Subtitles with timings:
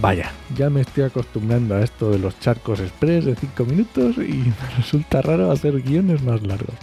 [0.00, 4.32] Vaya, ya me estoy acostumbrando a esto de los charcos express de 5 minutos y
[4.32, 6.74] me resulta raro hacer guiones más largos.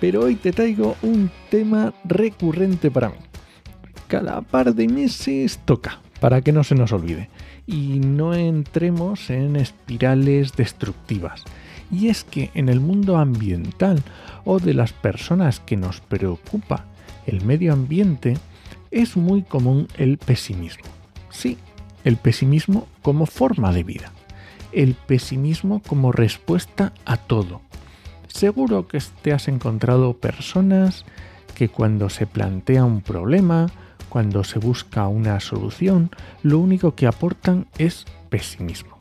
[0.00, 3.16] Pero hoy te traigo un tema recurrente para mí.
[4.06, 7.30] Cada par de meses toca, para que no se nos olvide,
[7.66, 11.42] y no entremos en espirales destructivas.
[11.90, 14.00] Y es que en el mundo ambiental
[14.44, 16.84] o de las personas que nos preocupa
[17.26, 18.36] el medio ambiente,
[18.92, 20.84] es muy común el pesimismo.
[21.30, 21.58] Sí,
[22.06, 24.12] el pesimismo como forma de vida,
[24.70, 27.62] el pesimismo como respuesta a todo.
[28.28, 31.04] Seguro que te has encontrado personas
[31.56, 33.66] que cuando se plantea un problema,
[34.08, 36.10] cuando se busca una solución,
[36.44, 38.96] lo único que aportan es pesimismo.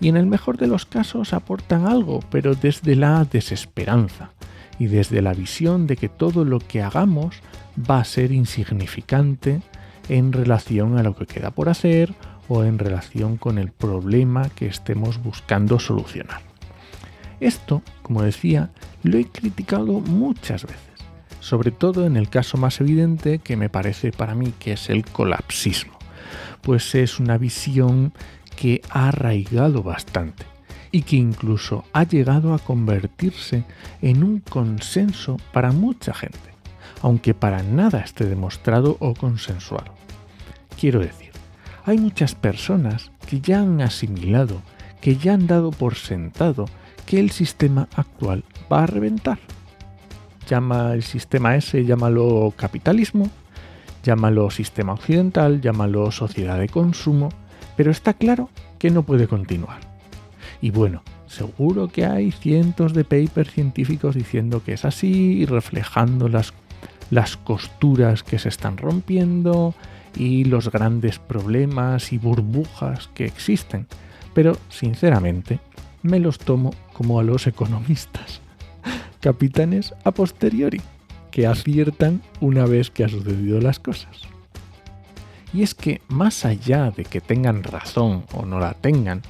[0.00, 4.30] Y en el mejor de los casos aportan algo, pero desde la desesperanza
[4.78, 7.40] y desde la visión de que todo lo que hagamos
[7.90, 9.62] va a ser insignificante
[10.08, 12.14] en relación a lo que queda por hacer
[12.48, 16.40] o en relación con el problema que estemos buscando solucionar.
[17.40, 18.70] Esto, como decía,
[19.02, 20.80] lo he criticado muchas veces,
[21.40, 25.04] sobre todo en el caso más evidente que me parece para mí que es el
[25.04, 25.98] colapsismo,
[26.62, 28.12] pues es una visión
[28.56, 30.44] que ha arraigado bastante
[30.90, 33.64] y que incluso ha llegado a convertirse
[34.00, 36.38] en un consenso para mucha gente,
[37.02, 39.92] aunque para nada esté demostrado o consensuado.
[40.80, 41.25] Quiero decir,
[41.86, 44.60] hay muchas personas que ya han asimilado,
[45.00, 46.66] que ya han dado por sentado
[47.06, 49.38] que el sistema actual va a reventar.
[50.48, 53.30] Llama el sistema ese, llámalo capitalismo,
[54.02, 57.28] llámalo sistema occidental, llámalo sociedad de consumo,
[57.76, 59.78] pero está claro que no puede continuar.
[60.60, 66.28] Y bueno, seguro que hay cientos de papers científicos diciendo que es así y reflejando
[66.28, 66.52] las,
[67.10, 69.74] las costuras que se están rompiendo,
[70.16, 73.86] y los grandes problemas y burbujas que existen,
[74.34, 75.60] pero sinceramente
[76.02, 78.40] me los tomo como a los economistas,
[79.20, 80.80] capitanes a posteriori,
[81.30, 84.22] que aciertan una vez que ha sucedido las cosas.
[85.52, 89.22] Y es que más allá de que tengan razón o no la tengan,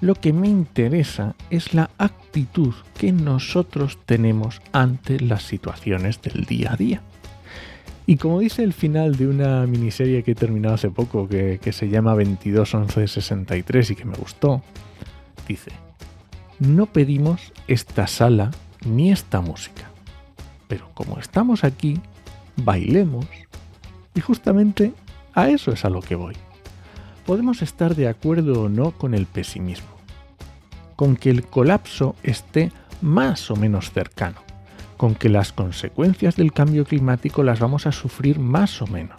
[0.00, 6.72] lo que me interesa es la actitud que nosotros tenemos ante las situaciones del día
[6.72, 7.02] a día.
[8.06, 11.88] Y como dice el final de una miniserie que he terminado hace poco, que, se
[11.88, 14.62] llama 221163 y que me gustó,
[15.48, 15.70] dice,
[16.58, 18.50] no pedimos esta sala
[18.84, 19.90] ni esta música,
[20.68, 21.98] pero como estamos aquí,
[22.56, 23.26] bailemos.
[24.14, 24.92] Y justamente
[25.32, 26.36] a eso es a lo que voy.
[27.24, 29.88] Podemos estar de acuerdo o no con el pesimismo,
[30.94, 34.43] con que el colapso esté más o menos cercano
[34.96, 39.16] con que las consecuencias del cambio climático las vamos a sufrir más o menos,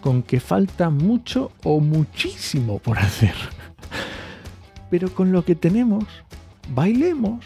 [0.00, 3.34] con que falta mucho o muchísimo por hacer.
[4.90, 6.04] Pero con lo que tenemos,
[6.74, 7.44] bailemos.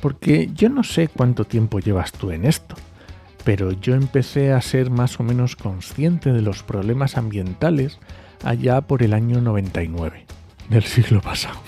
[0.00, 2.74] Porque yo no sé cuánto tiempo llevas tú en esto,
[3.44, 7.98] pero yo empecé a ser más o menos consciente de los problemas ambientales
[8.42, 10.26] allá por el año 99
[10.68, 11.58] del siglo pasado.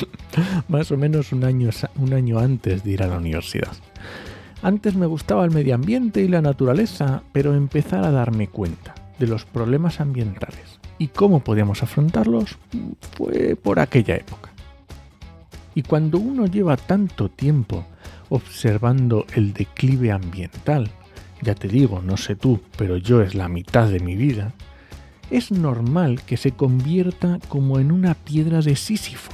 [0.68, 3.72] más o menos un año, un año antes de ir a la universidad.
[4.62, 9.26] Antes me gustaba el medio ambiente y la naturaleza, pero empezar a darme cuenta de
[9.26, 12.58] los problemas ambientales y cómo podíamos afrontarlos
[13.16, 14.50] fue por aquella época.
[15.74, 17.84] Y cuando uno lleva tanto tiempo
[18.30, 20.90] observando el declive ambiental,
[21.42, 24.54] ya te digo, no sé tú, pero yo es la mitad de mi vida,
[25.30, 29.32] es normal que se convierta como en una piedra de Sísifo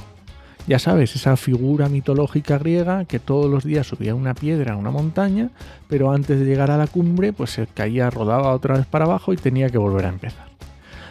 [0.65, 4.91] ya sabes, esa figura mitológica griega que todos los días subía una piedra a una
[4.91, 5.49] montaña,
[5.89, 9.33] pero antes de llegar a la cumbre, pues se caía, rodaba otra vez para abajo
[9.33, 10.47] y tenía que volver a empezar.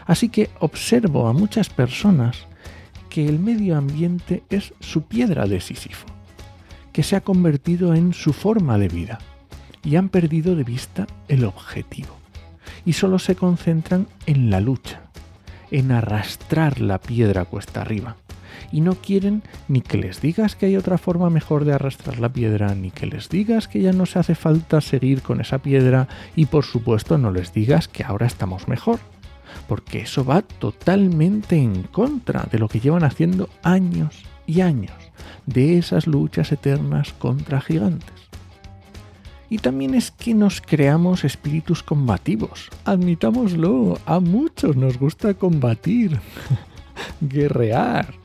[0.07, 2.47] Así que observo a muchas personas
[3.11, 6.07] que el medio ambiente es su piedra de Sísifo,
[6.93, 9.19] que se ha convertido en su forma de vida
[9.85, 12.17] y han perdido de vista el objetivo
[12.87, 15.03] y solo se concentran en la lucha,
[15.71, 18.17] en arrastrar la piedra cuesta arriba
[18.71, 22.33] y no quieren ni que les digas que hay otra forma mejor de arrastrar la
[22.33, 26.09] piedra, ni que les digas que ya no se hace falta seguir con esa piedra
[26.37, 28.99] y por supuesto no les digas que ahora estamos mejor.
[29.69, 34.93] porque eso va totalmente en contra de lo que llevan haciendo años y años,
[35.47, 38.23] de esas luchas eternas contra gigantes.
[39.53, 42.71] Y también es que nos creamos espíritus combativos.
[42.87, 46.19] Admitámoslo, a muchos nos gusta combatir,
[47.21, 48.22] guerrear.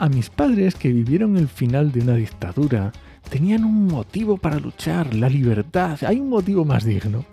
[0.00, 2.92] A mis padres que vivieron el final de una dictadura,
[3.30, 5.98] tenían un motivo para luchar, la libertad.
[6.06, 7.24] Hay un motivo más digno.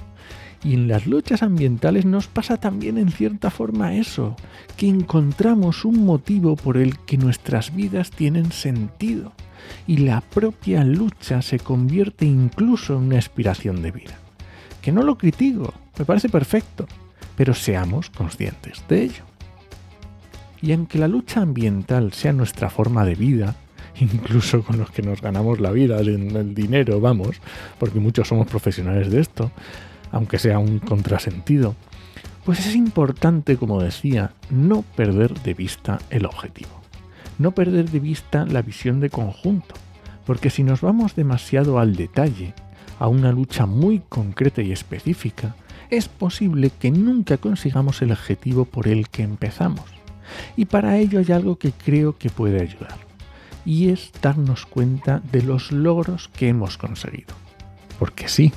[0.64, 4.36] Y en las luchas ambientales nos pasa también en cierta forma eso,
[4.78, 9.34] que encontramos un motivo por el que nuestras vidas tienen sentido
[9.86, 14.18] y la propia lucha se convierte incluso en una aspiración de vida.
[14.82, 16.88] Que no lo critico, me parece perfecto,
[17.36, 19.35] pero seamos conscientes de ello.
[20.66, 23.56] Y aunque la lucha ambiental sea nuestra forma de vida,
[24.00, 27.40] incluso con los que nos ganamos la vida, el dinero, vamos,
[27.78, 29.52] porque muchos somos profesionales de esto,
[30.12, 31.76] aunque sea un contrasentido,
[32.46, 36.82] pues es importante, como decía, no perder de vista el objetivo.
[37.38, 39.76] No perder de vista la visión de conjunto,
[40.26, 42.56] porque si nos vamos demasiado al detalle,
[42.98, 45.56] a una lucha muy concreta y específica,
[45.92, 50.05] es posible que nunca consigamos el objetivo por el que empezamos.
[50.56, 52.98] Y para ello hay algo que creo que puede ayudar,
[53.66, 57.34] y es darnos cuenta de los logros que hemos conseguido.
[58.00, 58.52] Porque sí,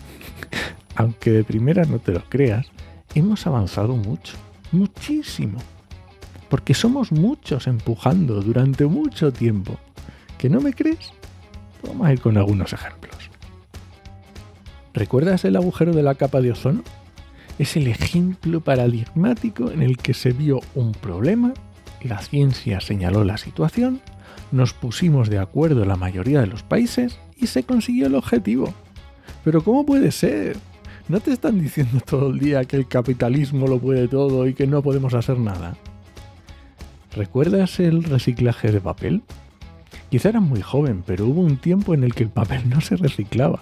[0.96, 2.66] aunque de primera no te lo creas,
[3.14, 4.34] hemos avanzado mucho,
[4.72, 5.58] muchísimo.
[6.48, 9.78] Porque somos muchos empujando durante mucho tiempo.
[10.38, 11.12] ¿Que no me crees?
[11.86, 13.30] Vamos a ir con algunos ejemplos.
[14.94, 16.82] ¿Recuerdas el agujero de la capa de ozono?
[17.58, 21.54] Es el ejemplo paradigmático en el que se vio un problema,
[22.02, 24.00] la ciencia señaló la situación,
[24.52, 28.72] nos pusimos de acuerdo la mayoría de los países y se consiguió el objetivo.
[29.44, 30.56] Pero ¿cómo puede ser?
[31.08, 34.66] ¿No te están diciendo todo el día que el capitalismo lo puede todo y que
[34.66, 35.76] no podemos hacer nada?
[37.14, 39.22] ¿Recuerdas el reciclaje de papel?
[40.10, 42.96] Quizá eras muy joven, pero hubo un tiempo en el que el papel no se
[42.96, 43.60] reciclaba.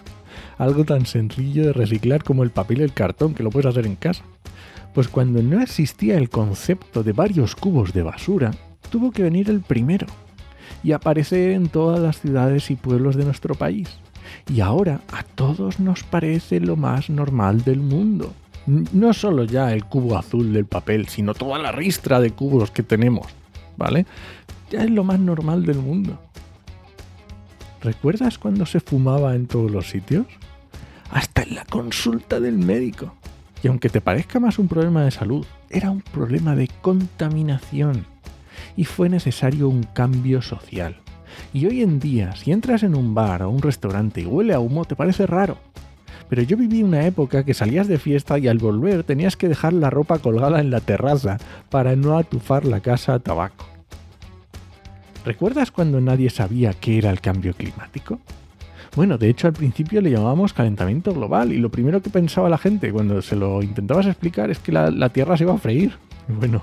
[0.58, 3.86] Algo tan sencillo de reciclar como el papel y el cartón, que lo puedes hacer
[3.86, 4.24] en casa.
[4.94, 8.52] Pues cuando no existía el concepto de varios cubos de basura,
[8.90, 10.06] tuvo que venir el primero
[10.82, 13.98] y aparecer en todas las ciudades y pueblos de nuestro país
[14.48, 18.32] y ahora a todos nos parece lo más normal del mundo.
[18.66, 22.82] No solo ya el cubo azul del papel, sino toda la ristra de cubos que
[22.82, 23.26] tenemos,
[23.76, 24.06] ¿vale?
[24.70, 26.18] Ya es lo más normal del mundo.
[27.86, 30.26] ¿Recuerdas cuando se fumaba en todos los sitios?
[31.12, 33.14] Hasta en la consulta del médico.
[33.62, 38.04] Y aunque te parezca más un problema de salud, era un problema de contaminación.
[38.76, 40.96] Y fue necesario un cambio social.
[41.52, 44.58] Y hoy en día, si entras en un bar o un restaurante y huele a
[44.58, 45.56] humo, te parece raro.
[46.28, 49.72] Pero yo viví una época que salías de fiesta y al volver tenías que dejar
[49.72, 51.38] la ropa colgada en la terraza
[51.70, 53.75] para no atufar la casa a tabaco.
[55.26, 58.20] ¿Recuerdas cuando nadie sabía qué era el cambio climático?
[58.94, 62.58] Bueno, de hecho al principio le llamábamos calentamiento global y lo primero que pensaba la
[62.58, 65.94] gente cuando se lo intentabas explicar es que la, la Tierra se iba a freír.
[66.28, 66.62] Bueno,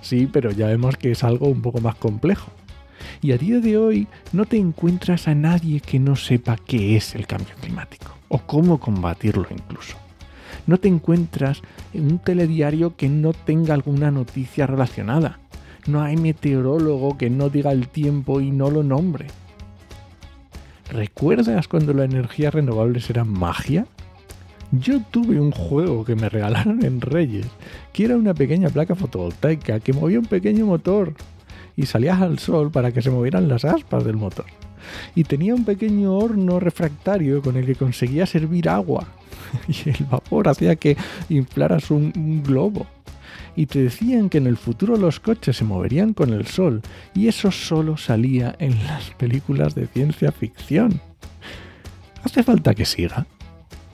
[0.00, 2.50] sí, pero ya vemos que es algo un poco más complejo.
[3.22, 7.14] Y a día de hoy no te encuentras a nadie que no sepa qué es
[7.14, 9.96] el cambio climático o cómo combatirlo incluso.
[10.66, 11.62] No te encuentras
[11.94, 15.38] en un telediario que no tenga alguna noticia relacionada.
[15.86, 19.26] No hay meteorólogo que no diga el tiempo y no lo nombre.
[20.90, 23.86] ¿Recuerdas cuando las energías renovables eran magia?
[24.72, 27.46] Yo tuve un juego que me regalaron en Reyes,
[27.92, 31.14] que era una pequeña placa fotovoltaica que movía un pequeño motor
[31.76, 34.46] y salías al sol para que se movieran las aspas del motor.
[35.14, 39.06] Y tenía un pequeño horno refractario con el que conseguía servir agua.
[39.68, 40.96] Y el vapor hacía que
[41.28, 42.86] inflaras un, un globo.
[43.56, 46.82] Y te decían que en el futuro los coches se moverían con el sol.
[47.14, 51.00] Y eso solo salía en las películas de ciencia ficción.
[52.22, 53.26] ¿Hace falta que siga?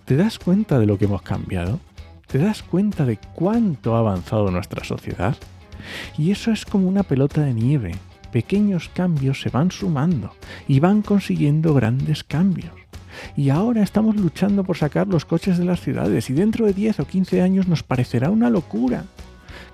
[0.05, 1.79] ¿Te das cuenta de lo que hemos cambiado?
[2.27, 5.37] ¿Te das cuenta de cuánto ha avanzado nuestra sociedad?
[6.19, 7.93] Y eso es como una pelota de nieve.
[8.33, 10.35] Pequeños cambios se van sumando
[10.67, 12.73] y van consiguiendo grandes cambios.
[13.37, 17.01] Y ahora estamos luchando por sacar los coches de las ciudades y dentro de 10
[17.01, 19.05] o 15 años nos parecerá una locura.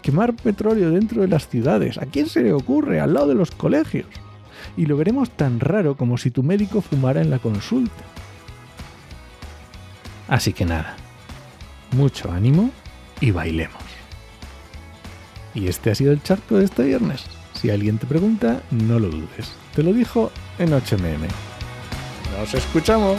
[0.03, 1.99] Quemar petróleo dentro de las ciudades.
[1.99, 3.01] ¿A quién se le ocurre?
[3.01, 4.07] Al lado de los colegios.
[4.77, 8.05] Y lo veremos tan raro como si tu médico fumara en la consulta.
[10.29, 10.97] Así que nada.
[11.93, 12.71] Mucho ánimo
[13.21, 13.83] y bailemos.
[15.55, 17.25] Y este ha sido el charco de este viernes.
[17.55, 19.53] Si alguien te pregunta, no lo dudes.
[19.75, 21.27] Te lo dijo en HMM.
[22.39, 23.17] Nos escuchamos.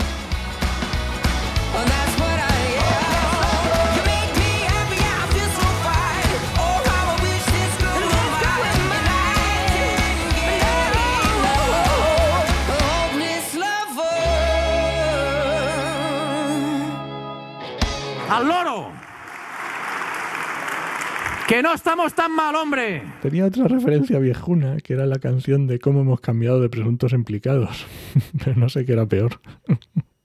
[18.39, 18.87] ¡Al loro!
[21.45, 23.03] ¡Que no estamos tan mal, hombre!
[23.21, 27.85] Tenía otra referencia viejuna, que era la canción de cómo hemos cambiado de presuntos implicados.
[28.45, 29.41] Pero no sé qué era peor.